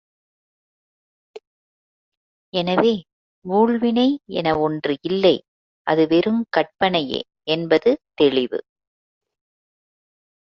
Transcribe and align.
எனவே, 2.53 2.93
ஊழ்வினை 3.45 4.07
என 4.33 4.57
ஒன்று 4.59 4.97
இல்லை 5.01 5.35
அது 5.87 6.05
வெறுங் 6.05 6.41
கற்பனையே 6.57 7.21
என்பது 7.47 7.91
தெளிவு. 8.13 8.59